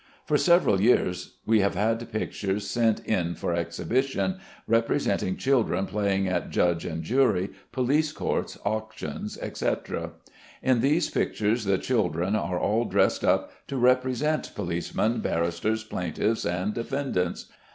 For 0.25 0.35
several 0.35 0.81
years 0.81 1.35
we 1.45 1.59
have 1.59 1.75
had 1.75 2.11
pictures 2.11 2.65
sent 2.67 3.01
in 3.01 3.35
for 3.35 3.53
exhibition, 3.53 4.39
representing 4.65 5.37
children 5.37 5.85
playing 5.85 6.27
at 6.27 6.49
judge 6.49 6.85
and 6.85 7.03
jury, 7.03 7.51
police 7.71 8.11
courts, 8.11 8.57
auctions, 8.65 9.37
etc. 9.39 10.13
In 10.63 10.81
these 10.81 11.11
pictures 11.11 11.65
the 11.65 11.77
children 11.77 12.35
are 12.35 12.59
all 12.59 12.85
dressed 12.85 13.23
up 13.23 13.51
to 13.67 13.77
represent 13.77 14.55
policemen, 14.55 15.19
barristers, 15.21 15.83
plaintiffs, 15.83 16.45
and 16.47 16.73
defendants. 16.73 17.45